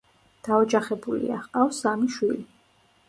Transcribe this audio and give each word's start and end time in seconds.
დაოჯახებულია, 0.47 1.37
ჰყავს 1.43 1.83
სამი 1.85 2.11
შვილი. 2.17 2.43